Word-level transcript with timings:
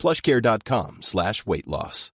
plushcare.com 0.00 1.02
slash 1.02 1.46
weight 1.46 1.68
loss. 1.68 2.10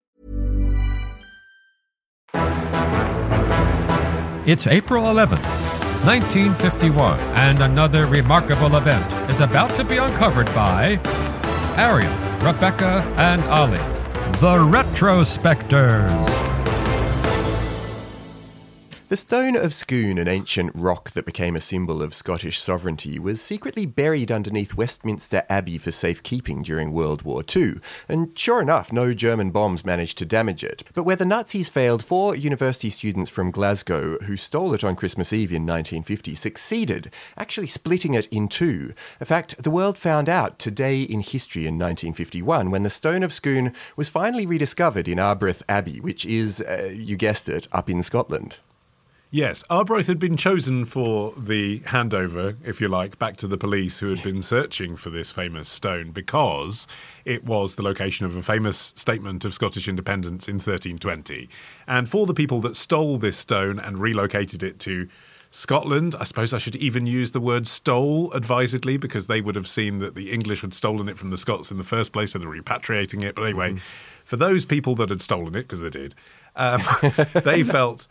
It's 4.47 4.67
April 4.67 5.05
11th, 5.05 5.45
1951, 6.05 7.21
and 7.21 7.61
another 7.63 8.07
remarkable 8.07 8.77
event 8.77 9.31
is 9.31 9.41
about 9.41 9.71
to 9.73 9.85
be 9.85 9.99
uncovered 9.99 10.47
by 10.47 10.99
Arion, 11.77 12.13
Rebecca, 12.41 13.05
and 13.19 13.43
Olly, 13.45 13.79
the 14.41 14.57
Retrospectors. 14.71 16.50
The 19.11 19.17
stone 19.17 19.57
of 19.57 19.75
Scone, 19.75 20.19
an 20.19 20.29
ancient 20.29 20.71
rock 20.73 21.11
that 21.15 21.27
became 21.27 21.57
a 21.57 21.61
symbol 21.61 22.01
of 22.01 22.15
Scottish 22.15 22.61
sovereignty, 22.61 23.19
was 23.19 23.43
secretly 23.43 23.85
buried 23.85 24.31
underneath 24.31 24.77
Westminster 24.77 25.43
Abbey 25.49 25.79
for 25.79 25.91
safekeeping 25.91 26.63
during 26.63 26.93
World 26.93 27.23
War 27.23 27.43
II. 27.57 27.81
And 28.09 28.39
sure 28.39 28.63
enough, 28.63 28.93
no 28.93 29.13
German 29.13 29.51
bombs 29.51 29.85
managed 29.85 30.17
to 30.19 30.25
damage 30.25 30.63
it. 30.63 30.85
But 30.95 31.03
where 31.03 31.17
the 31.17 31.25
Nazis 31.25 31.69
failed, 31.69 32.05
four 32.05 32.37
university 32.37 32.89
students 32.89 33.29
from 33.29 33.51
Glasgow 33.51 34.17
who 34.19 34.37
stole 34.37 34.75
it 34.75 34.85
on 34.85 34.95
Christmas 34.95 35.33
Eve 35.33 35.51
in 35.51 35.67
1950 35.67 36.37
succeeded, 36.37 37.13
actually 37.37 37.67
splitting 37.67 38.15
it 38.15 38.27
in 38.27 38.47
two. 38.47 38.95
In 39.19 39.27
fact, 39.27 39.61
the 39.61 39.73
world 39.73 39.99
found 39.99 40.29
out 40.29 40.61
today 40.61 41.03
in 41.03 41.19
history 41.19 41.63
in 41.63 41.75
1951 41.75 42.71
when 42.71 42.85
the 42.85 42.89
stone 42.89 43.25
of 43.25 43.33
Scone 43.33 43.73
was 43.97 44.09
finally 44.09 44.47
rediscovered 44.47 45.09
in 45.09 45.19
Arbroath 45.19 45.65
Abbey, 45.69 45.99
which 45.99 46.25
is, 46.25 46.61
uh, 46.61 46.93
you 46.95 47.17
guessed 47.17 47.49
it, 47.49 47.67
up 47.73 47.91
in 47.91 48.05
Scotland. 48.05 48.59
Yes, 49.33 49.63
Arbroath 49.71 50.09
had 50.09 50.19
been 50.19 50.37
chosen 50.37 50.85
for 50.85 51.33
the 51.37 51.79
handover, 51.81 52.57
if 52.65 52.81
you 52.81 52.89
like, 52.89 53.17
back 53.17 53.37
to 53.37 53.47
the 53.47 53.57
police 53.57 54.01
who 54.01 54.09
had 54.09 54.25
been 54.25 54.43
searching 54.43 54.97
for 54.97 55.11
this 55.11 55.31
famous 55.31 55.69
stone 55.69 56.11
because 56.11 56.89
it 57.25 57.45
was 57.45 57.77
the 57.77 57.83
location 57.83 58.27
of 58.27 58.35
a 58.35 58.43
famous 58.43 58.93
statement 58.97 59.45
of 59.45 59.55
Scottish 59.55 59.87
independence 59.87 60.49
in 60.49 60.57
1320. 60.57 61.49
And 61.87 62.09
for 62.09 62.27
the 62.27 62.35
people 62.35 62.61
that 62.63 62.77
stole 62.77 63.19
this 63.19 63.39
stone 63.39 63.79
and 63.79 63.99
relocated 63.99 64.65
it 64.65 64.81
to 64.81 65.09
Scotland, 65.53 66.17
I 66.19 66.25
suppose 66.25 66.53
I 66.53 66.59
should 66.59 66.75
even 66.77 67.07
use 67.07 67.31
the 67.31 67.41
word 67.41 67.69
stole 67.69 68.33
advisedly 68.33 68.97
because 68.97 69.29
they 69.29 69.41
would 69.41 69.55
have 69.55 69.69
seen 69.69 70.01
that 70.01 70.17
the 70.17 70.33
English 70.33 70.63
had 70.63 70.75
stolen 70.75 71.09
it 71.09 71.19
from 71.19 71.31
the 71.31 71.39
Scots 71.39 71.71
in 71.71 71.79
the 71.79 71.85
first 71.85 72.13
place, 72.13 72.33
so 72.33 72.41
they're 72.41 72.49
repatriating 72.49 73.23
it. 73.23 73.37
But 73.37 73.45
anyway, 73.45 73.75
mm. 73.75 73.81
for 74.25 74.37
those 74.37 74.65
people 74.65 74.97
that 74.97 75.09
had 75.09 75.21
stolen 75.21 75.55
it, 75.55 75.63
because 75.63 75.81
they 75.81 75.91
did, 75.91 76.17
um, 76.57 76.83
they 77.45 77.63
felt 77.63 78.09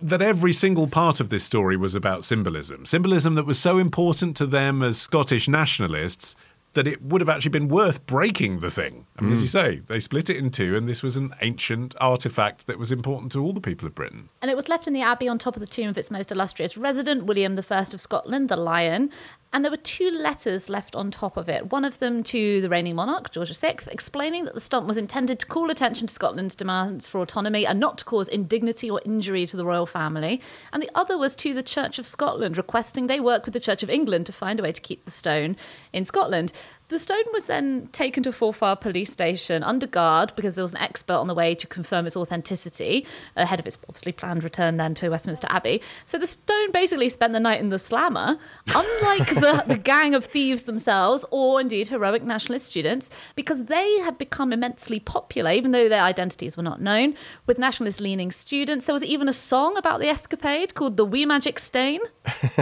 that 0.00 0.22
every 0.22 0.52
single 0.52 0.86
part 0.86 1.20
of 1.20 1.30
this 1.30 1.44
story 1.44 1.76
was 1.76 1.94
about 1.94 2.24
symbolism. 2.24 2.86
Symbolism 2.86 3.34
that 3.34 3.46
was 3.46 3.58
so 3.58 3.78
important 3.78 4.36
to 4.38 4.46
them 4.46 4.82
as 4.82 5.00
Scottish 5.00 5.48
nationalists 5.48 6.36
that 6.74 6.86
it 6.86 7.02
would 7.02 7.20
have 7.20 7.28
actually 7.28 7.50
been 7.50 7.68
worth 7.68 8.06
breaking 8.06 8.58
the 8.58 8.70
thing. 8.70 9.06
I 9.18 9.22
mean, 9.22 9.30
mm. 9.30 9.34
as 9.34 9.42
you 9.42 9.48
mm. 9.48 9.50
say, 9.50 9.82
they 9.88 9.98
split 9.98 10.30
it 10.30 10.36
in 10.36 10.50
two, 10.50 10.76
and 10.76 10.88
this 10.88 11.02
was 11.02 11.16
an 11.16 11.34
ancient 11.40 11.96
artifact 12.00 12.68
that 12.68 12.78
was 12.78 12.92
important 12.92 13.32
to 13.32 13.42
all 13.42 13.52
the 13.52 13.60
people 13.60 13.88
of 13.88 13.94
Britain. 13.94 14.28
And 14.40 14.50
it 14.50 14.56
was 14.56 14.68
left 14.68 14.86
in 14.86 14.92
the 14.92 15.02
abbey 15.02 15.26
on 15.26 15.38
top 15.38 15.56
of 15.56 15.60
the 15.60 15.66
tomb 15.66 15.88
of 15.88 15.98
its 15.98 16.10
most 16.10 16.30
illustrious 16.30 16.76
resident, 16.76 17.24
William 17.24 17.58
I 17.58 17.78
of 17.78 18.00
Scotland, 18.00 18.48
the 18.48 18.56
Lion, 18.56 19.10
and 19.52 19.64
there 19.64 19.70
were 19.70 19.76
two 19.76 20.10
letters 20.10 20.68
left 20.68 20.94
on 20.94 21.10
top 21.10 21.36
of 21.36 21.48
it. 21.48 21.72
One 21.72 21.84
of 21.84 21.98
them 21.98 22.22
to 22.24 22.60
the 22.60 22.68
reigning 22.68 22.94
monarch, 22.94 23.32
George 23.32 23.56
VI, 23.56 23.76
explaining 23.90 24.44
that 24.44 24.54
the 24.54 24.60
stump 24.60 24.86
was 24.86 24.96
intended 24.96 25.40
to 25.40 25.46
call 25.46 25.70
attention 25.70 26.06
to 26.06 26.12
Scotland's 26.12 26.54
demands 26.54 27.08
for 27.08 27.20
autonomy 27.20 27.66
and 27.66 27.80
not 27.80 27.98
to 27.98 28.04
cause 28.04 28.28
indignity 28.28 28.88
or 28.88 29.00
injury 29.04 29.46
to 29.46 29.56
the 29.56 29.64
royal 29.64 29.86
family. 29.86 30.40
And 30.72 30.82
the 30.82 30.90
other 30.94 31.18
was 31.18 31.34
to 31.36 31.52
the 31.52 31.64
Church 31.64 31.98
of 31.98 32.06
Scotland, 32.06 32.56
requesting 32.56 33.08
they 33.08 33.18
work 33.18 33.44
with 33.44 33.54
the 33.54 33.60
Church 33.60 33.82
of 33.82 33.90
England 33.90 34.26
to 34.26 34.32
find 34.32 34.60
a 34.60 34.62
way 34.62 34.72
to 34.72 34.80
keep 34.80 35.04
the 35.04 35.10
stone 35.10 35.56
in 35.92 36.04
Scotland. 36.04 36.52
The 36.90 36.98
stone 36.98 37.22
was 37.32 37.44
then 37.44 37.88
taken 37.92 38.24
to 38.24 38.30
Forfar 38.30 38.80
police 38.80 39.12
station 39.12 39.62
under 39.62 39.86
guard 39.86 40.32
because 40.34 40.56
there 40.56 40.64
was 40.64 40.72
an 40.72 40.78
expert 40.78 41.14
on 41.14 41.28
the 41.28 41.36
way 41.36 41.54
to 41.54 41.66
confirm 41.68 42.04
its 42.04 42.16
authenticity 42.16 43.06
ahead 43.36 43.60
of 43.60 43.66
its 43.68 43.78
obviously 43.88 44.10
planned 44.10 44.42
return 44.42 44.76
then 44.76 44.94
to 44.96 45.08
Westminster 45.08 45.46
Abbey. 45.50 45.80
So 46.04 46.18
the 46.18 46.26
stone 46.26 46.72
basically 46.72 47.08
spent 47.08 47.32
the 47.32 47.38
night 47.38 47.60
in 47.60 47.68
the 47.68 47.78
slammer, 47.78 48.38
unlike 48.74 49.28
the, 49.28 49.62
the 49.68 49.78
gang 49.78 50.16
of 50.16 50.24
thieves 50.24 50.62
themselves 50.64 51.24
or 51.30 51.60
indeed 51.60 51.86
heroic 51.86 52.24
nationalist 52.24 52.66
students, 52.66 53.08
because 53.36 53.66
they 53.66 54.00
had 54.00 54.18
become 54.18 54.52
immensely 54.52 54.98
popular, 54.98 55.52
even 55.52 55.70
though 55.70 55.88
their 55.88 56.02
identities 56.02 56.56
were 56.56 56.64
not 56.64 56.80
known, 56.80 57.14
with 57.46 57.56
nationalist 57.56 58.00
leaning 58.00 58.32
students. 58.32 58.86
There 58.86 58.92
was 58.92 59.04
even 59.04 59.28
a 59.28 59.32
song 59.32 59.76
about 59.76 60.00
the 60.00 60.08
escapade 60.08 60.74
called 60.74 60.96
The 60.96 61.04
Wee 61.04 61.24
Magic 61.24 61.60
Stane. 61.60 62.00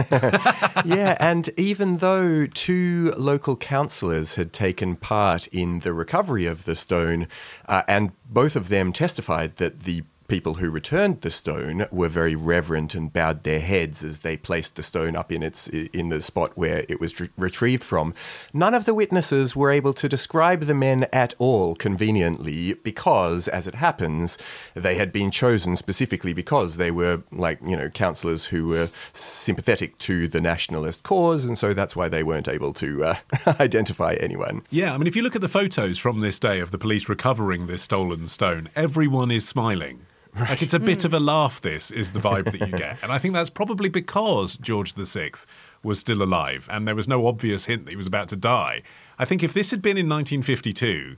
yeah, 0.85 1.17
and 1.19 1.49
even 1.57 1.97
though 1.97 2.45
two 2.45 3.11
local 3.17 3.55
councillors 3.55 4.18
had 4.35 4.53
taken 4.53 4.95
part 4.95 5.47
in 5.47 5.79
the 5.79 5.93
recovery 5.93 6.45
of 6.45 6.65
the 6.65 6.75
stone, 6.75 7.27
uh, 7.67 7.83
and 7.87 8.11
both 8.25 8.55
of 8.55 8.69
them 8.69 8.93
testified 8.93 9.57
that 9.57 9.81
the 9.81 10.03
people 10.29 10.55
who 10.55 10.69
returned 10.69 11.21
the 11.21 11.31
stone 11.31 11.85
were 11.91 12.07
very 12.07 12.35
reverent 12.35 12.95
and 12.95 13.11
bowed 13.11 13.43
their 13.43 13.59
heads 13.59 14.03
as 14.03 14.19
they 14.19 14.37
placed 14.37 14.75
the 14.75 14.83
stone 14.83 15.15
up 15.15 15.31
in 15.31 15.43
its 15.43 15.67
in 15.67 16.09
the 16.09 16.21
spot 16.21 16.55
where 16.55 16.85
it 16.87 16.99
was 16.99 17.19
re- 17.19 17.29
retrieved 17.37 17.83
from. 17.83 18.13
None 18.53 18.73
of 18.73 18.85
the 18.85 18.93
witnesses 18.93 19.55
were 19.55 19.71
able 19.71 19.93
to 19.93 20.07
describe 20.07 20.61
the 20.61 20.73
men 20.73 21.07
at 21.11 21.33
all 21.39 21.75
conveniently 21.75 22.73
because, 22.73 23.47
as 23.47 23.67
it 23.67 23.75
happens, 23.75 24.37
they 24.75 24.95
had 24.95 25.11
been 25.11 25.31
chosen 25.31 25.75
specifically 25.75 26.31
because 26.31 26.77
they 26.77 26.91
were 26.91 27.23
like 27.31 27.59
you 27.65 27.75
know 27.75 27.89
councillors 27.89 28.45
who 28.45 28.67
were 28.67 28.89
sympathetic 29.13 29.97
to 29.97 30.27
the 30.27 30.39
nationalist 30.39 31.03
cause, 31.03 31.43
and 31.45 31.57
so 31.57 31.73
that's 31.73 31.95
why 31.95 32.07
they 32.07 32.23
weren't 32.23 32.47
able 32.47 32.71
to 32.73 33.03
uh, 33.03 33.15
identify 33.59 34.13
anyone. 34.19 34.61
Yeah, 34.69 34.93
I 34.93 34.97
mean, 34.97 35.07
if 35.07 35.15
you 35.15 35.23
look 35.23 35.35
at 35.35 35.41
the 35.41 35.49
photos 35.49 35.97
from 35.97 36.21
this 36.21 36.39
day 36.39 36.59
of 36.59 36.71
the 36.71 36.77
police 36.77 37.09
recovering 37.09 37.67
this 37.67 37.81
stolen 37.81 38.27
stone, 38.27 38.69
everyone 38.75 39.31
is 39.31 39.47
smiling. 39.47 40.05
Right. 40.39 40.49
Like 40.51 40.61
it's 40.61 40.73
a 40.73 40.79
bit 40.79 41.03
of 41.03 41.13
a 41.13 41.19
laugh. 41.19 41.59
This 41.59 41.91
is 41.91 42.13
the 42.13 42.19
vibe 42.19 42.51
that 42.51 42.67
you 42.67 42.77
get, 42.77 42.97
and 43.03 43.11
I 43.11 43.17
think 43.17 43.33
that's 43.33 43.49
probably 43.49 43.89
because 43.89 44.55
George 44.57 44.93
VI 44.93 45.31
was 45.83 45.99
still 45.99 46.23
alive, 46.23 46.67
and 46.71 46.87
there 46.87 46.95
was 46.95 47.07
no 47.07 47.27
obvious 47.27 47.65
hint 47.65 47.85
that 47.85 47.91
he 47.91 47.97
was 47.97 48.07
about 48.07 48.29
to 48.29 48.35
die. 48.35 48.81
I 49.17 49.25
think 49.25 49.43
if 49.43 49.53
this 49.53 49.71
had 49.71 49.81
been 49.81 49.97
in 49.97 50.07
1952, 50.07 51.17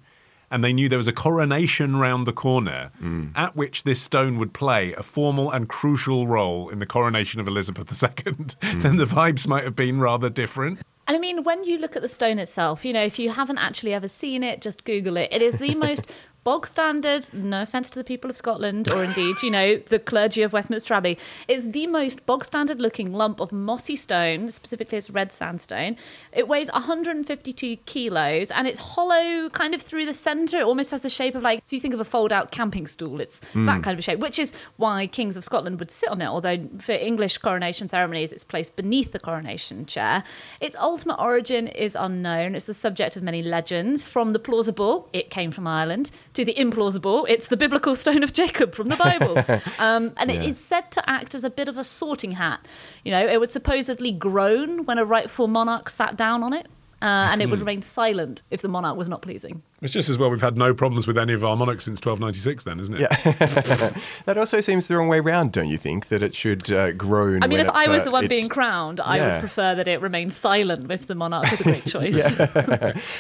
and 0.50 0.64
they 0.64 0.74
knew 0.74 0.90
there 0.90 0.98
was 0.98 1.08
a 1.08 1.14
coronation 1.14 1.96
round 1.96 2.28
the 2.28 2.34
corner, 2.34 2.92
mm. 3.02 3.32
at 3.36 3.56
which 3.56 3.84
this 3.84 4.02
stone 4.02 4.38
would 4.38 4.54
play 4.54 4.94
a 4.94 5.04
formal 5.04 5.50
and 5.50 5.70
crucial 5.70 6.28
role 6.28 6.68
in 6.70 6.80
the 6.80 6.86
coronation 6.86 7.40
of 7.40 7.48
Elizabeth 7.48 7.90
II, 7.90 8.34
mm. 8.34 8.82
then 8.82 8.98
the 8.98 9.06
vibes 9.06 9.48
might 9.48 9.64
have 9.64 9.76
been 9.76 10.00
rather 10.00 10.30
different. 10.30 10.80
And 11.08 11.18
I 11.18 11.20
mean, 11.20 11.44
when 11.44 11.64
you 11.64 11.78
look 11.78 11.96
at 11.96 12.02
the 12.02 12.08
stone 12.08 12.38
itself, 12.38 12.86
you 12.86 12.94
know, 12.94 13.04
if 13.04 13.18
you 13.18 13.32
haven't 13.32 13.58
actually 13.58 13.94
ever 13.94 14.08
seen 14.08 14.44
it, 14.44 14.62
just 14.62 14.84
Google 14.84 15.18
it. 15.18 15.30
It 15.32 15.42
is 15.42 15.58
the 15.58 15.76
most 15.88 16.12
bog 16.44 16.66
standard, 16.66 17.32
no 17.34 17.62
offence 17.62 17.90
to 17.92 18.00
the 18.00 18.04
people 18.04 18.30
of 18.30 18.36
Scotland 18.36 18.92
or 18.92 19.04
indeed, 19.04 19.36
you 19.44 19.52
know, 19.52 19.78
the 19.78 20.00
clergy 20.00 20.42
of 20.42 20.54
Westminster 20.54 20.94
Abbey, 20.94 21.18
is 21.48 21.72
the 21.72 21.86
most 21.88 22.26
bog 22.26 22.44
standard 22.44 22.82
looking 22.82 23.14
lump 23.14 23.40
of 23.40 23.52
mossy 23.52 23.96
stone, 23.96 24.50
specifically 24.50 24.98
it's 24.98 25.10
red 25.10 25.32
sandstone. 25.32 25.98
It 26.32 26.48
weighs 26.48 26.72
152 26.72 27.78
kilos 27.86 28.50
and 28.50 28.68
it's 28.68 28.80
hollow 28.80 29.50
kind 29.50 29.76
of 29.76 29.82
through 29.82 30.06
the 30.06 30.14
centre. 30.14 30.58
It 30.58 30.64
almost 30.64 30.90
has 30.92 31.04
the 31.04 31.10
shape 31.10 31.36
of 31.36 31.44
like, 31.44 31.60
if 31.60 31.72
you 31.72 31.80
think 31.80 31.94
of 31.94 32.00
a 32.00 32.06
fold 32.06 32.32
out 32.32 32.52
camping 32.52 32.88
stool, 32.88 33.22
it's 33.22 33.42
mm. 33.54 33.68
that 33.68 33.84
kind 33.84 33.94
of 33.94 34.00
a 34.00 34.02
shape, 34.02 34.20
which 34.20 34.40
is 34.40 34.52
why 34.78 35.06
kings 35.06 35.38
of 35.38 35.44
Scotland 35.44 35.78
would 35.80 35.92
sit 35.92 36.10
on 36.10 36.22
it, 36.22 36.28
although 36.28 36.68
for 36.80 36.94
English 36.94 37.38
coronation 37.38 37.88
ceremonies, 37.88 38.32
it's 38.32 38.44
placed 38.44 38.76
beneath 38.76 39.12
the 39.12 39.20
coronation 39.20 39.86
chair. 39.86 40.24
Its 40.60 40.76
ultimate 40.78 41.20
origin 41.20 41.68
is 41.68 41.96
unknown. 41.96 42.56
It's 42.56 42.66
the 42.66 42.74
subject 42.74 43.16
of 43.16 43.22
many 43.22 43.44
legends. 43.44 44.08
From 44.08 44.34
the 44.34 44.40
plausible, 44.40 45.08
it 45.14 45.30
came 45.30 45.52
from 45.52 45.68
Ireland 45.68 46.10
to 46.34 46.46
the 46.46 46.54
implausible, 46.54 47.26
it's 47.28 47.48
the 47.48 47.58
biblical 47.58 47.96
stone 47.96 48.24
of 48.24 48.34
Jacob 48.34 48.74
from 48.74 48.88
the 48.88 48.96
Bible. 48.96 49.44
Um, 49.80 50.14
and 50.18 50.30
yeah. 50.30 50.38
it 50.38 50.50
is 50.50 50.60
said 50.60 50.92
to 50.92 51.10
act 51.10 51.34
as 51.34 51.44
a 51.44 51.50
bit 51.50 51.68
of 51.68 51.78
a 51.78 51.84
sorting 51.84 52.34
hat. 52.34 52.66
You 53.04 53.12
know, 53.12 53.28
it 53.28 53.40
would 53.40 53.52
supposedly 53.52 54.12
groan 54.12 54.86
when 54.86 54.98
a 54.98 55.06
rightful 55.06 55.48
monarch 55.48 55.90
sat 55.90 56.16
down 56.16 56.44
on 56.44 56.54
it. 56.54 56.68
Uh, 57.02 57.30
and 57.32 57.42
it 57.42 57.50
would 57.50 57.58
hmm. 57.58 57.66
remain 57.66 57.82
silent 57.82 58.44
if 58.52 58.62
the 58.62 58.68
monarch 58.68 58.96
was 58.96 59.10
not 59.10 59.22
pleasing. 59.22 59.64
It's 59.82 59.94
just 59.94 60.10
as 60.10 60.18
well 60.20 60.30
we've 60.30 60.42
had 60.42 60.58
no 60.58 60.76
problems 60.76 61.08
with 61.08 61.18
any 61.18 61.34
of 61.34 61.44
our 61.44 61.58
monarchs 61.58 61.86
since 61.86 62.00
1296, 62.06 62.64
then, 62.66 62.80
isn't 62.80 62.94
it? 62.94 63.02
Yeah. 63.02 63.94
that 64.26 64.38
also 64.38 64.62
seems 64.62 64.88
the 64.88 64.96
wrong 64.96 65.08
way 65.08 65.20
round, 65.20 65.52
don't 65.54 65.70
you 65.70 65.78
think? 65.80 66.10
That 66.10 66.22
it 66.22 66.36
should 66.36 66.72
uh, 66.72 66.92
groan. 66.92 67.42
I 67.42 67.48
mean, 67.48 67.58
when 67.58 67.66
if 67.66 67.72
I 67.74 67.88
was 67.88 68.04
uh, 68.04 68.06
the 68.06 68.12
one 68.12 68.26
it- 68.26 68.30
being 68.30 68.48
crowned, 68.48 69.00
I 69.00 69.20
would 69.20 69.40
prefer 69.40 69.74
that 69.74 69.88
it 69.88 70.00
remain 70.00 70.30
silent 70.30 70.92
if 70.92 71.08
the 71.08 71.16
monarch 71.16 71.50
was 71.50 71.62
a 71.62 71.64
great 71.64 71.86
choice. 71.88 72.38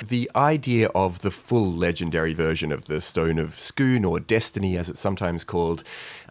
The 0.08 0.30
idea 0.36 0.88
of 0.90 1.22
the 1.22 1.32
full 1.32 1.72
legendary 1.72 2.34
version 2.34 2.72
of 2.72 2.86
the 2.86 3.02
Stone 3.02 3.40
of 3.40 3.60
Scone, 3.60 4.06
or 4.06 4.20
Destiny 4.20 4.78
as 4.78 4.90
it's 4.90 5.00
sometimes 5.00 5.44
called, 5.44 5.84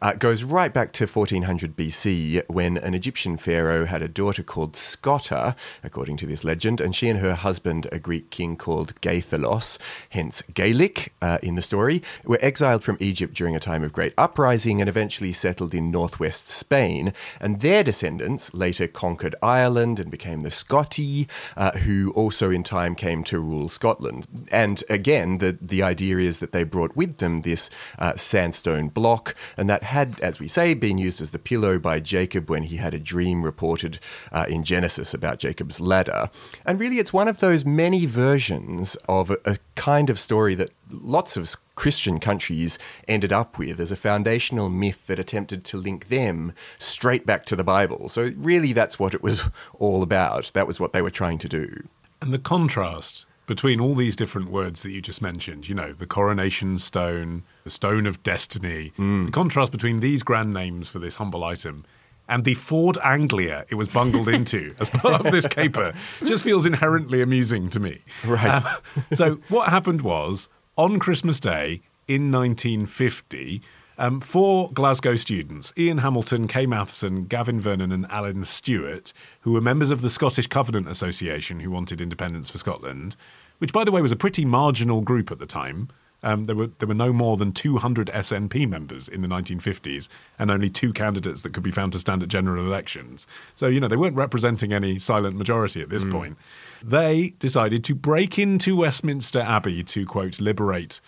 uh, 0.02 0.12
goes 0.12 0.44
right 0.44 0.72
back 0.72 0.92
to 0.92 1.06
1400 1.06 1.76
BC 1.76 2.42
when 2.48 2.76
an 2.78 2.94
Egyptian 2.94 3.36
pharaoh 3.36 3.84
had 3.86 4.02
a 4.02 4.08
daughter 4.08 4.42
called 4.42 4.74
Scota, 4.74 5.56
according 5.82 6.16
to 6.18 6.26
this 6.26 6.44
legend, 6.44 6.80
and 6.80 6.94
she 6.94 7.08
and 7.08 7.18
her 7.20 7.34
husband, 7.34 7.88
a 7.90 7.98
Greek 7.98 8.30
king 8.30 8.56
called 8.56 8.94
Gaithalos, 9.00 9.78
hence 10.20 10.42
Gaelic 10.52 11.14
uh, 11.22 11.38
in 11.42 11.54
the 11.54 11.62
story, 11.62 12.02
were 12.24 12.38
exiled 12.42 12.84
from 12.84 12.98
Egypt 13.00 13.32
during 13.32 13.56
a 13.56 13.60
time 13.60 13.82
of 13.82 13.90
great 13.90 14.12
uprising 14.18 14.78
and 14.78 14.88
eventually 14.88 15.32
settled 15.32 15.72
in 15.72 15.90
northwest 15.90 16.46
Spain. 16.46 17.14
And 17.40 17.60
their 17.60 17.82
descendants 17.82 18.52
later 18.52 18.86
conquered 18.86 19.34
Ireland 19.42 19.98
and 19.98 20.10
became 20.10 20.42
the 20.42 20.50
Scotti, 20.50 21.26
uh, 21.56 21.70
who 21.70 22.10
also 22.10 22.50
in 22.50 22.62
time 22.62 22.94
came 22.94 23.24
to 23.24 23.40
rule 23.40 23.70
Scotland. 23.70 24.26
And 24.52 24.84
again, 24.90 25.38
the, 25.38 25.56
the 25.58 25.82
idea 25.82 26.18
is 26.18 26.40
that 26.40 26.52
they 26.52 26.64
brought 26.64 26.94
with 26.94 27.16
them 27.16 27.40
this 27.40 27.70
uh, 27.98 28.16
sandstone 28.16 28.88
block, 28.88 29.34
and 29.56 29.70
that 29.70 29.84
had, 29.84 30.20
as 30.20 30.38
we 30.38 30.48
say, 30.48 30.74
been 30.74 30.98
used 30.98 31.22
as 31.22 31.30
the 31.30 31.38
pillow 31.38 31.78
by 31.78 31.98
Jacob 31.98 32.50
when 32.50 32.64
he 32.64 32.76
had 32.76 32.92
a 32.92 32.98
dream 32.98 33.42
reported 33.42 33.98
uh, 34.32 34.44
in 34.50 34.64
Genesis 34.64 35.14
about 35.14 35.38
Jacob's 35.38 35.80
ladder. 35.80 36.28
And 36.66 36.78
really, 36.78 36.98
it's 36.98 37.14
one 37.14 37.28
of 37.28 37.38
those 37.38 37.64
many 37.64 38.04
versions 38.04 38.96
of 39.08 39.30
a, 39.30 39.38
a 39.46 39.56
kind 39.80 40.10
of 40.10 40.18
story 40.18 40.54
that 40.54 40.70
lots 40.90 41.38
of 41.38 41.56
Christian 41.74 42.20
countries 42.20 42.78
ended 43.08 43.32
up 43.32 43.58
with 43.58 43.80
as 43.80 43.90
a 43.90 43.96
foundational 43.96 44.68
myth 44.68 45.06
that 45.06 45.18
attempted 45.18 45.64
to 45.64 45.78
link 45.78 46.08
them 46.08 46.52
straight 46.76 47.24
back 47.24 47.46
to 47.46 47.56
the 47.56 47.64
Bible. 47.64 48.10
So, 48.10 48.32
really, 48.36 48.74
that's 48.74 48.98
what 48.98 49.14
it 49.14 49.22
was 49.22 49.48
all 49.78 50.02
about. 50.02 50.50
That 50.52 50.66
was 50.66 50.78
what 50.78 50.92
they 50.92 51.00
were 51.00 51.10
trying 51.10 51.38
to 51.38 51.48
do. 51.48 51.88
And 52.20 52.30
the 52.30 52.38
contrast 52.38 53.24
between 53.46 53.80
all 53.80 53.94
these 53.94 54.16
different 54.16 54.50
words 54.50 54.82
that 54.82 54.90
you 54.90 55.00
just 55.00 55.22
mentioned, 55.22 55.66
you 55.66 55.74
know, 55.74 55.94
the 55.94 56.06
coronation 56.06 56.78
stone, 56.78 57.42
the 57.64 57.70
stone 57.70 58.06
of 58.06 58.22
destiny, 58.22 58.92
mm. 58.98 59.24
the 59.24 59.32
contrast 59.32 59.72
between 59.72 60.00
these 60.00 60.22
grand 60.22 60.52
names 60.52 60.90
for 60.90 60.98
this 60.98 61.16
humble 61.16 61.42
item 61.42 61.86
and 62.30 62.44
the 62.44 62.54
Ford 62.54 62.96
Anglia 63.04 63.66
it 63.68 63.74
was 63.74 63.88
bungled 63.88 64.28
into 64.28 64.74
as 64.78 64.88
part 64.90 65.26
of 65.26 65.32
this 65.32 65.46
caper 65.46 65.92
just 66.24 66.44
feels 66.44 66.64
inherently 66.64 67.20
amusing 67.20 67.68
to 67.70 67.80
me. 67.80 68.02
Right. 68.24 68.64
Um, 68.64 68.64
so, 69.12 69.34
what 69.48 69.68
happened 69.68 70.00
was 70.00 70.48
on 70.76 70.98
Christmas 70.98 71.40
Day 71.40 71.82
in 72.08 72.32
1950, 72.32 73.60
um, 73.98 74.20
four 74.20 74.70
Glasgow 74.72 75.16
students, 75.16 75.74
Ian 75.76 75.98
Hamilton, 75.98 76.48
Kay 76.48 76.64
Matheson, 76.64 77.26
Gavin 77.26 77.60
Vernon, 77.60 77.92
and 77.92 78.06
Alan 78.10 78.44
Stuart, 78.44 79.12
who 79.40 79.52
were 79.52 79.60
members 79.60 79.90
of 79.90 80.00
the 80.00 80.08
Scottish 80.08 80.46
Covenant 80.46 80.88
Association 80.88 81.60
who 81.60 81.70
wanted 81.70 82.00
independence 82.00 82.48
for 82.48 82.58
Scotland, 82.58 83.14
which, 83.58 83.72
by 83.72 83.84
the 83.84 83.92
way, 83.92 84.00
was 84.00 84.12
a 84.12 84.16
pretty 84.16 84.44
marginal 84.44 85.02
group 85.02 85.30
at 85.30 85.38
the 85.38 85.46
time. 85.46 85.88
Um, 86.22 86.44
there 86.44 86.56
were 86.56 86.70
there 86.78 86.88
were 86.88 86.94
no 86.94 87.12
more 87.12 87.36
than 87.36 87.52
200 87.52 88.08
SNP 88.08 88.68
members 88.68 89.08
in 89.08 89.22
the 89.22 89.28
1950s, 89.28 90.08
and 90.38 90.50
only 90.50 90.68
two 90.70 90.92
candidates 90.92 91.42
that 91.42 91.52
could 91.52 91.62
be 91.62 91.70
found 91.70 91.92
to 91.92 91.98
stand 91.98 92.22
at 92.22 92.28
general 92.28 92.64
elections. 92.64 93.26
So 93.54 93.66
you 93.66 93.80
know 93.80 93.88
they 93.88 93.96
weren't 93.96 94.16
representing 94.16 94.72
any 94.72 94.98
silent 94.98 95.36
majority 95.36 95.80
at 95.80 95.88
this 95.88 96.04
point. 96.04 96.36
They 96.82 97.34
decided 97.38 97.84
to 97.84 97.94
break 97.94 98.38
into 98.38 98.76
Westminster 98.76 99.40
Abbey 99.40 99.82
to 99.84 100.06
quote 100.06 100.40
liberate 100.40 101.00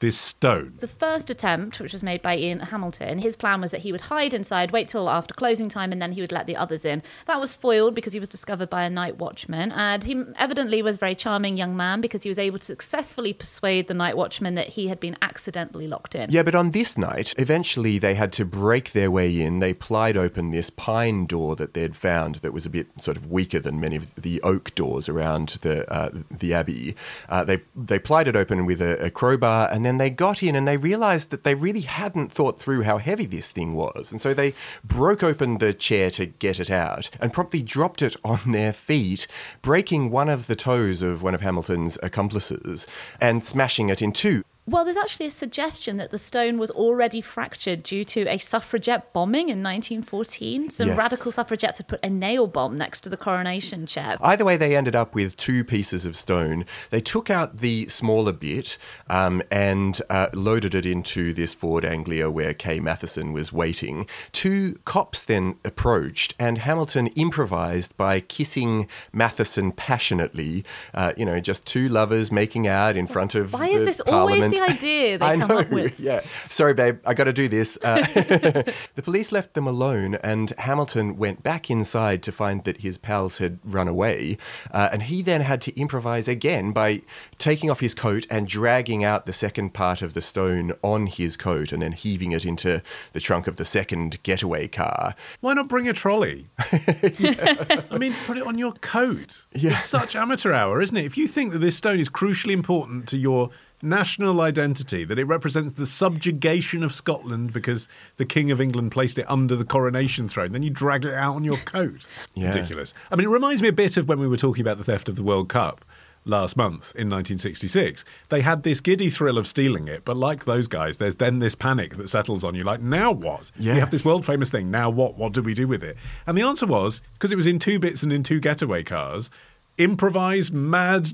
this 0.00 0.18
stone. 0.18 0.74
The 0.78 0.88
first 0.88 1.30
attempt, 1.30 1.80
which 1.80 1.92
was 1.92 2.02
made 2.02 2.22
by 2.22 2.36
Ian 2.36 2.60
Hamilton, 2.60 3.18
his 3.18 3.36
plan 3.36 3.60
was 3.60 3.70
that 3.72 3.80
he 3.80 3.92
would 3.92 4.02
hide 4.02 4.32
inside, 4.32 4.70
wait 4.70 4.88
till 4.88 5.10
after 5.10 5.34
closing 5.34 5.68
time, 5.68 5.92
and 5.92 6.00
then 6.00 6.12
he 6.12 6.20
would 6.20 6.32
let 6.32 6.46
the 6.46 6.56
others 6.56 6.84
in. 6.84 7.02
That 7.26 7.40
was 7.40 7.52
foiled 7.52 7.94
because 7.94 8.12
he 8.12 8.20
was 8.20 8.28
discovered 8.28 8.70
by 8.70 8.82
a 8.84 8.90
night 8.90 9.18
watchman, 9.18 9.72
and 9.72 10.04
he 10.04 10.22
evidently 10.36 10.82
was 10.82 10.96
a 10.96 10.98
very 10.98 11.14
charming 11.14 11.56
young 11.56 11.76
man 11.76 12.00
because 12.00 12.22
he 12.22 12.28
was 12.28 12.38
able 12.38 12.58
to 12.58 12.64
successfully 12.64 13.32
persuade 13.32 13.88
the 13.88 13.94
night 13.94 14.16
watchman 14.16 14.54
that 14.54 14.68
he 14.68 14.88
had 14.88 15.00
been 15.00 15.16
accidentally 15.20 15.86
locked 15.86 16.14
in. 16.14 16.30
Yeah, 16.30 16.42
but 16.42 16.54
on 16.54 16.70
this 16.70 16.96
night, 16.96 17.34
eventually 17.38 17.98
they 17.98 18.14
had 18.14 18.32
to 18.34 18.44
break 18.44 18.92
their 18.92 19.10
way 19.10 19.40
in. 19.40 19.58
They 19.58 19.74
plied 19.74 20.16
open 20.16 20.50
this 20.50 20.70
pine 20.70 21.26
door 21.26 21.56
that 21.56 21.74
they'd 21.74 21.96
found 21.96 22.36
that 22.36 22.52
was 22.52 22.66
a 22.66 22.70
bit 22.70 22.86
sort 23.00 23.16
of 23.16 23.30
weaker 23.30 23.58
than 23.58 23.80
many 23.80 23.96
of 23.96 24.14
the 24.14 24.40
oak 24.42 24.74
doors 24.74 25.08
around 25.08 25.58
the 25.62 25.90
uh, 25.92 26.10
the 26.30 26.54
abbey. 26.54 26.94
Uh, 27.28 27.42
they 27.44 27.62
they 27.74 27.98
plied 27.98 28.28
it 28.28 28.36
open 28.36 28.64
with 28.64 28.80
a, 28.80 29.04
a 29.04 29.10
crowbar, 29.10 29.68
and 29.72 29.87
then 29.88 29.96
they 29.96 30.10
got 30.10 30.42
in 30.42 30.54
and 30.54 30.68
they 30.68 30.76
realised 30.76 31.30
that 31.30 31.42
they 31.42 31.54
really 31.54 31.80
hadn't 31.80 32.30
thought 32.30 32.60
through 32.60 32.82
how 32.82 32.98
heavy 32.98 33.24
this 33.24 33.48
thing 33.48 33.74
was, 33.74 34.12
and 34.12 34.20
so 34.20 34.34
they 34.34 34.52
broke 34.84 35.22
open 35.22 35.58
the 35.58 35.72
chair 35.72 36.10
to 36.10 36.26
get 36.26 36.60
it 36.60 36.70
out 36.70 37.08
and 37.20 37.32
promptly 37.32 37.62
dropped 37.62 38.02
it 38.02 38.14
on 38.22 38.38
their 38.52 38.74
feet, 38.74 39.26
breaking 39.62 40.10
one 40.10 40.28
of 40.28 40.46
the 40.46 40.56
toes 40.56 41.00
of 41.00 41.22
one 41.22 41.34
of 41.34 41.40
Hamilton's 41.40 41.98
accomplices 42.02 42.86
and 43.20 43.44
smashing 43.44 43.88
it 43.88 44.02
in 44.02 44.12
two. 44.12 44.44
Well, 44.68 44.84
there's 44.84 44.98
actually 44.98 45.24
a 45.24 45.30
suggestion 45.30 45.96
that 45.96 46.10
the 46.10 46.18
stone 46.18 46.58
was 46.58 46.70
already 46.70 47.22
fractured 47.22 47.82
due 47.82 48.04
to 48.04 48.26
a 48.28 48.36
suffragette 48.36 49.14
bombing 49.14 49.48
in 49.48 49.62
1914. 49.62 50.68
Some 50.68 50.88
Yes. 50.88 50.98
radical 50.98 51.32
suffragettes 51.32 51.78
had 51.78 51.88
put 51.88 52.00
a 52.02 52.10
nail 52.10 52.46
bomb 52.46 52.76
next 52.76 53.00
to 53.00 53.08
the 53.08 53.16
coronation 53.16 53.86
chair. 53.86 54.18
Either 54.20 54.44
way, 54.44 54.58
they 54.58 54.76
ended 54.76 54.94
up 54.94 55.14
with 55.14 55.38
two 55.38 55.64
pieces 55.64 56.04
of 56.04 56.16
stone. 56.16 56.66
They 56.90 57.00
took 57.00 57.30
out 57.30 57.58
the 57.58 57.88
smaller 57.88 58.30
bit 58.32 58.76
um, 59.08 59.42
and 59.50 60.02
uh, 60.10 60.26
loaded 60.34 60.74
it 60.74 60.84
into 60.84 61.32
this 61.32 61.54
Ford 61.54 61.86
Anglia 61.86 62.30
where 62.30 62.52
Kay 62.52 62.78
Matheson 62.78 63.32
was 63.32 63.50
waiting. 63.50 64.06
Two 64.32 64.78
cops 64.84 65.24
then 65.24 65.54
approached, 65.64 66.34
and 66.38 66.58
Hamilton 66.58 67.06
improvised 67.08 67.96
by 67.96 68.20
kissing 68.20 68.86
Matheson 69.14 69.72
passionately. 69.72 70.62
Uh, 70.92 71.14
you 71.16 71.24
know, 71.24 71.40
just 71.40 71.64
two 71.64 71.88
lovers 71.88 72.30
making 72.30 72.68
out 72.68 72.98
in 72.98 73.06
front 73.06 73.34
of. 73.34 73.54
Why 73.54 73.68
is 73.68 73.80
the 73.80 73.86
this 73.86 74.00
always 74.00 74.57
Parliament. 74.58 74.80
the 74.80 74.86
idea 74.88 75.18
they 75.18 75.26
I 75.26 75.36
come 75.38 75.48
know. 75.48 75.58
up 75.58 75.70
with? 75.70 76.00
Yeah. 76.00 76.20
Sorry, 76.50 76.74
babe. 76.74 76.98
I 77.04 77.14
got 77.14 77.24
to 77.24 77.32
do 77.32 77.48
this. 77.48 77.78
Uh, 77.82 77.98
the 78.94 79.02
police 79.02 79.32
left 79.32 79.54
them 79.54 79.66
alone, 79.66 80.16
and 80.16 80.50
Hamilton 80.58 81.16
went 81.16 81.42
back 81.42 81.70
inside 81.70 82.22
to 82.24 82.32
find 82.32 82.64
that 82.64 82.78
his 82.78 82.98
pals 82.98 83.38
had 83.38 83.58
run 83.64 83.88
away. 83.88 84.38
Uh, 84.70 84.88
and 84.92 85.04
he 85.04 85.22
then 85.22 85.40
had 85.42 85.60
to 85.62 85.78
improvise 85.78 86.28
again 86.28 86.72
by 86.72 87.02
taking 87.38 87.70
off 87.70 87.80
his 87.80 87.94
coat 87.94 88.26
and 88.30 88.48
dragging 88.48 89.04
out 89.04 89.26
the 89.26 89.32
second 89.32 89.74
part 89.74 90.02
of 90.02 90.14
the 90.14 90.22
stone 90.22 90.72
on 90.82 91.06
his 91.06 91.36
coat 91.36 91.72
and 91.72 91.80
then 91.82 91.92
heaving 91.92 92.32
it 92.32 92.44
into 92.44 92.82
the 93.12 93.20
trunk 93.20 93.46
of 93.46 93.56
the 93.56 93.64
second 93.64 94.22
getaway 94.22 94.68
car. 94.68 95.14
Why 95.40 95.54
not 95.54 95.68
bring 95.68 95.88
a 95.88 95.92
trolley? 95.92 96.48
I 96.58 97.96
mean, 97.98 98.14
put 98.26 98.36
it 98.36 98.46
on 98.46 98.58
your 98.58 98.72
coat. 98.72 99.44
Yeah. 99.52 99.72
It's 99.72 99.84
such 99.84 100.16
amateur 100.16 100.52
hour, 100.52 100.80
isn't 100.80 100.96
it? 100.96 101.04
If 101.04 101.16
you 101.16 101.28
think 101.28 101.52
that 101.52 101.58
this 101.60 101.76
stone 101.76 102.00
is 102.00 102.08
crucially 102.08 102.52
important 102.52 103.06
to 103.08 103.16
your 103.18 103.50
national 103.82 104.40
identity, 104.40 105.04
that 105.04 105.18
it 105.18 105.24
represents 105.24 105.74
the 105.74 105.86
subjugation 105.86 106.82
of 106.82 106.94
Scotland 106.94 107.52
because 107.52 107.88
the 108.16 108.24
King 108.24 108.50
of 108.50 108.60
England 108.60 108.92
placed 108.92 109.18
it 109.18 109.30
under 109.30 109.54
the 109.56 109.64
coronation 109.64 110.28
throne, 110.28 110.52
then 110.52 110.62
you 110.62 110.70
drag 110.70 111.04
it 111.04 111.14
out 111.14 111.34
on 111.36 111.44
your 111.44 111.58
coat. 111.58 112.06
Yeah. 112.34 112.48
Ridiculous. 112.48 112.94
I 113.10 113.16
mean, 113.16 113.26
it 113.26 113.30
reminds 113.30 113.62
me 113.62 113.68
a 113.68 113.72
bit 113.72 113.96
of 113.96 114.06
when 114.06 114.20
we 114.20 114.28
were 114.28 114.36
talking 114.36 114.60
about 114.60 114.78
the 114.78 114.84
theft 114.84 115.08
of 115.08 115.16
the 115.16 115.22
World 115.24 115.48
Cup 115.48 115.84
last 116.24 116.56
month 116.56 116.94
in 116.94 117.08
1966. 117.08 118.04
They 118.28 118.42
had 118.42 118.62
this 118.62 118.80
giddy 118.80 119.10
thrill 119.10 119.38
of 119.38 119.48
stealing 119.48 119.88
it, 119.88 120.04
but 120.04 120.16
like 120.16 120.44
those 120.44 120.68
guys, 120.68 120.98
there's 120.98 121.16
then 121.16 121.38
this 121.40 121.54
panic 121.54 121.96
that 121.96 122.08
settles 122.10 122.44
on 122.44 122.54
you 122.54 122.62
like, 122.64 122.80
now 122.80 123.10
what? 123.10 123.50
Yeah. 123.58 123.74
We 123.74 123.80
have 123.80 123.90
this 123.90 124.04
world 124.04 124.24
famous 124.24 124.50
thing, 124.50 124.70
now 124.70 124.90
what? 124.90 125.16
What 125.16 125.32
do 125.32 125.42
we 125.42 125.54
do 125.54 125.66
with 125.66 125.82
it? 125.82 125.96
And 126.26 126.36
the 126.38 126.42
answer 126.42 126.66
was 126.66 127.02
because 127.14 127.32
it 127.32 127.36
was 127.36 127.46
in 127.46 127.58
two 127.58 127.78
bits 127.78 128.02
and 128.02 128.12
in 128.12 128.22
two 128.22 128.40
getaway 128.40 128.84
cars, 128.84 129.30
improvised 129.78 130.52
mad 130.52 131.10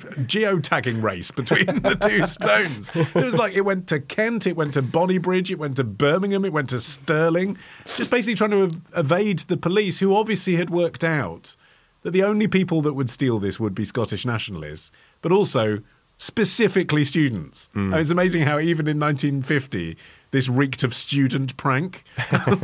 geotagging 0.00 1.02
race 1.02 1.30
between 1.30 1.66
the 1.82 1.94
two 1.94 2.26
stones. 2.26 2.90
It 2.94 3.24
was 3.24 3.36
like 3.36 3.54
it 3.54 3.62
went 3.62 3.86
to 3.88 4.00
Kent, 4.00 4.46
it 4.46 4.56
went 4.56 4.74
to 4.74 4.82
Bonnybridge, 4.82 5.50
it 5.50 5.58
went 5.58 5.76
to 5.76 5.84
Birmingham, 5.84 6.44
it 6.44 6.52
went 6.52 6.70
to 6.70 6.80
Stirling, 6.80 7.58
just 7.96 8.10
basically 8.10 8.34
trying 8.34 8.50
to 8.50 8.62
ev- 8.62 8.80
evade 8.96 9.40
the 9.40 9.56
police, 9.56 9.98
who 9.98 10.14
obviously 10.14 10.56
had 10.56 10.70
worked 10.70 11.04
out 11.04 11.56
that 12.02 12.12
the 12.12 12.22
only 12.22 12.48
people 12.48 12.82
that 12.82 12.94
would 12.94 13.10
steal 13.10 13.38
this 13.38 13.60
would 13.60 13.74
be 13.74 13.84
Scottish 13.84 14.24
nationalists, 14.24 14.90
but 15.22 15.32
also 15.32 15.80
specifically 16.20 17.02
students. 17.02 17.70
Hmm. 17.72 17.94
And 17.94 18.02
it's 18.02 18.10
amazing 18.10 18.42
how 18.42 18.60
even 18.60 18.86
in 18.86 19.00
1950 19.00 19.96
this 20.32 20.50
reeked 20.50 20.84
of 20.84 20.94
student 20.94 21.56
prank. 21.56 22.04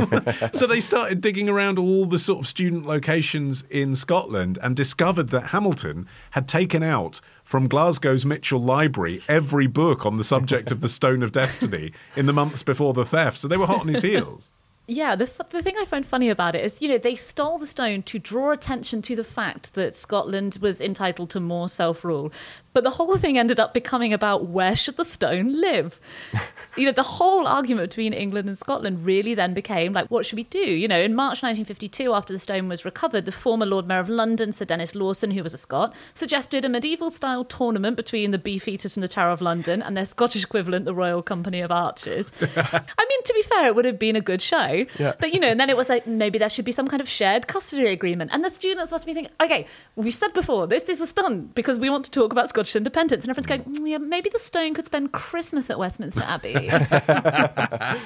so 0.52 0.66
they 0.66 0.80
started 0.80 1.22
digging 1.22 1.48
around 1.48 1.78
all 1.78 2.04
the 2.04 2.18
sort 2.18 2.40
of 2.40 2.46
student 2.46 2.84
locations 2.84 3.62
in 3.70 3.96
Scotland 3.96 4.58
and 4.62 4.76
discovered 4.76 5.30
that 5.30 5.48
Hamilton 5.48 6.06
had 6.32 6.46
taken 6.46 6.82
out 6.82 7.22
from 7.44 7.66
Glasgow's 7.66 8.26
Mitchell 8.26 8.60
Library 8.60 9.22
every 9.26 9.66
book 9.66 10.04
on 10.04 10.18
the 10.18 10.24
subject 10.24 10.70
of 10.70 10.82
the 10.82 10.88
Stone 10.90 11.22
of 11.22 11.32
Destiny 11.32 11.92
in 12.14 12.26
the 12.26 12.34
months 12.34 12.62
before 12.62 12.92
the 12.92 13.06
theft. 13.06 13.38
So 13.38 13.48
they 13.48 13.56
were 13.56 13.66
hot 13.66 13.80
on 13.80 13.88
his 13.88 14.02
heels. 14.02 14.50
Yeah, 14.88 15.16
the, 15.16 15.24
f- 15.24 15.48
the 15.50 15.62
thing 15.62 15.74
I 15.80 15.84
find 15.84 16.06
funny 16.06 16.30
about 16.30 16.54
it 16.54 16.64
is, 16.64 16.80
you 16.80 16.88
know, 16.88 16.98
they 16.98 17.16
stole 17.16 17.58
the 17.58 17.66
stone 17.66 18.02
to 18.04 18.20
draw 18.20 18.52
attention 18.52 19.02
to 19.02 19.16
the 19.16 19.24
fact 19.24 19.74
that 19.74 19.96
Scotland 19.96 20.58
was 20.60 20.80
entitled 20.80 21.30
to 21.30 21.40
more 21.40 21.68
self 21.68 22.04
rule. 22.04 22.32
But 22.72 22.84
the 22.84 22.90
whole 22.90 23.16
thing 23.16 23.38
ended 23.38 23.58
up 23.58 23.72
becoming 23.72 24.12
about 24.12 24.48
where 24.48 24.76
should 24.76 24.98
the 24.98 25.04
stone 25.04 25.60
live? 25.60 25.98
you 26.76 26.84
know, 26.84 26.92
the 26.92 27.02
whole 27.02 27.46
argument 27.46 27.88
between 27.88 28.12
England 28.12 28.48
and 28.48 28.58
Scotland 28.58 29.06
really 29.06 29.34
then 29.34 29.54
became 29.54 29.94
like, 29.94 30.08
what 30.08 30.26
should 30.26 30.36
we 30.36 30.44
do? 30.44 30.58
You 30.58 30.86
know, 30.86 31.00
in 31.00 31.14
March 31.14 31.42
1952, 31.42 32.12
after 32.12 32.34
the 32.34 32.38
stone 32.38 32.68
was 32.68 32.84
recovered, 32.84 33.24
the 33.24 33.32
former 33.32 33.64
Lord 33.64 33.88
Mayor 33.88 34.00
of 34.00 34.10
London, 34.10 34.52
Sir 34.52 34.66
Denys 34.66 34.94
Lowson, 34.94 35.32
who 35.32 35.42
was 35.42 35.54
a 35.54 35.58
Scot, 35.58 35.94
suggested 36.12 36.66
a 36.66 36.68
medieval 36.68 37.08
style 37.08 37.44
tournament 37.44 37.96
between 37.96 38.30
the 38.30 38.38
Beefeaters 38.38 38.92
from 38.92 39.00
the 39.00 39.08
Tower 39.08 39.30
of 39.30 39.40
London 39.40 39.82
and 39.82 39.96
their 39.96 40.04
Scottish 40.04 40.44
equivalent, 40.44 40.84
the 40.84 40.94
Royal 40.94 41.22
Company 41.22 41.62
of 41.62 41.72
Archers. 41.72 42.30
I 42.42 43.06
mean, 43.08 43.22
to 43.24 43.34
be 43.34 43.42
fair, 43.42 43.66
it 43.66 43.74
would 43.74 43.86
have 43.86 43.98
been 43.98 44.16
a 44.16 44.20
good 44.20 44.42
show. 44.42 44.75
Yeah. 44.98 45.14
But, 45.18 45.32
you 45.32 45.40
know, 45.40 45.48
and 45.48 45.58
then 45.60 45.70
it 45.70 45.76
was 45.76 45.88
like, 45.88 46.06
maybe 46.06 46.38
there 46.38 46.48
should 46.48 46.64
be 46.64 46.72
some 46.72 46.88
kind 46.88 47.00
of 47.00 47.08
shared 47.08 47.46
custody 47.46 47.86
agreement. 47.86 48.30
And 48.32 48.44
the 48.44 48.50
students 48.50 48.90
must 48.90 49.06
be 49.06 49.14
thinking, 49.14 49.32
okay, 49.42 49.66
we've 49.96 50.14
said 50.14 50.32
before, 50.34 50.66
this 50.66 50.88
is 50.88 51.00
a 51.00 51.06
stunt 51.06 51.54
because 51.54 51.78
we 51.78 51.88
want 51.90 52.04
to 52.06 52.10
talk 52.10 52.32
about 52.32 52.48
Scottish 52.48 52.76
independence. 52.76 53.24
And 53.24 53.30
everyone's 53.30 53.46
going, 53.46 53.62
"Mm, 53.76 53.90
yeah, 53.90 53.98
maybe 53.98 54.28
the 54.30 54.38
stone 54.38 54.74
could 54.74 54.84
spend 54.84 55.12
Christmas 55.12 55.70
at 55.70 55.78
Westminster 55.78 56.22
Abbey. 56.22 56.70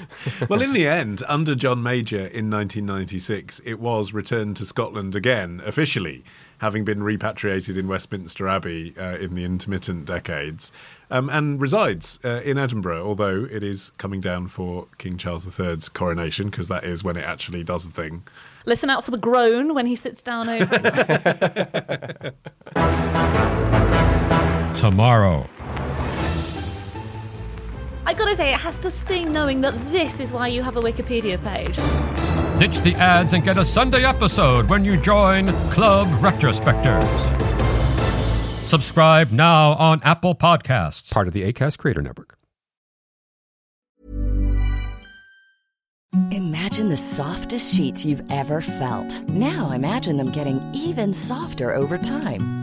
Well, 0.48 0.62
in 0.62 0.72
the 0.72 0.86
end, 0.86 1.22
under 1.28 1.54
John 1.54 1.82
Major 1.82 2.18
in 2.18 2.50
1996, 2.50 3.60
it 3.64 3.78
was 3.80 4.12
returned 4.12 4.56
to 4.56 4.66
Scotland 4.66 5.14
again, 5.14 5.62
officially, 5.64 6.24
having 6.58 6.84
been 6.84 7.02
repatriated 7.02 7.76
in 7.76 7.88
Westminster 7.88 8.48
Abbey 8.48 8.94
uh, 8.98 9.16
in 9.16 9.34
the 9.34 9.44
intermittent 9.44 10.06
decades, 10.06 10.72
um, 11.10 11.28
and 11.28 11.60
resides 11.60 12.18
uh, 12.24 12.40
in 12.44 12.58
Edinburgh, 12.58 13.06
although 13.06 13.46
it 13.50 13.62
is 13.62 13.90
coming 13.98 14.20
down 14.20 14.48
for 14.48 14.86
King 14.98 15.16
Charles 15.16 15.58
III's 15.58 15.88
coronation, 15.88 16.50
because 16.50 16.68
that 16.68 16.84
is 16.84 17.02
when 17.02 17.16
it 17.16 17.24
actually 17.24 17.64
does 17.64 17.86
the 17.86 17.92
thing. 17.92 18.22
Listen 18.66 18.90
out 18.90 19.04
for 19.04 19.10
the 19.10 19.18
groan 19.18 19.74
when 19.74 19.86
he 19.86 19.96
sits 19.96 20.22
down 20.22 20.48
over. 20.48 20.66
Tomorrow. 24.74 25.48
I 28.06 28.14
gotta 28.14 28.34
say, 28.34 28.52
it 28.52 28.60
has 28.60 28.78
to 28.80 28.90
sting 28.90 29.32
knowing 29.32 29.60
that 29.60 29.72
this 29.92 30.20
is 30.20 30.32
why 30.32 30.48
you 30.48 30.62
have 30.62 30.76
a 30.76 30.80
Wikipedia 30.80 31.42
page. 31.42 31.76
Ditch 32.58 32.80
the 32.82 32.94
ads 32.96 33.32
and 33.34 33.44
get 33.44 33.56
a 33.56 33.64
Sunday 33.64 34.04
episode 34.04 34.68
when 34.68 34.84
you 34.84 34.96
join 34.96 35.46
Club 35.70 36.08
Retrospectors. 36.20 37.29
Subscribe 38.70 39.32
now 39.32 39.72
on 39.72 40.00
Apple 40.04 40.36
Podcasts. 40.36 41.12
part 41.12 41.26
of 41.26 41.32
the 41.34 41.42
ACAST 41.42 41.76
Creator 41.76 42.02
Network. 42.02 42.38
Imagine 46.30 46.88
the 46.88 46.96
softest 46.96 47.74
sheets 47.74 48.04
you've 48.04 48.22
ever 48.30 48.60
felt. 48.60 49.28
Now 49.28 49.72
imagine 49.72 50.16
them 50.16 50.30
getting 50.30 50.62
even 50.72 51.12
softer 51.12 51.74
over 51.74 51.98
time. 51.98 52.59